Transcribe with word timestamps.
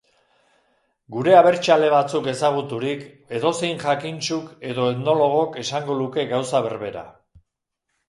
Gure 1.15 1.35
abertxale 1.41 1.91
batzuk 1.95 2.31
ezaguturik, 2.33 3.05
edozein 3.41 3.79
jakintsuk 3.87 4.51
edo 4.73 4.91
etnologok 4.97 5.63
esango 5.67 6.03
luke 6.05 6.29
gauza 6.37 6.67
berbera. 6.71 7.09